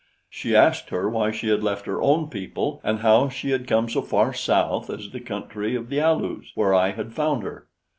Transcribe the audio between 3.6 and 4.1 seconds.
come so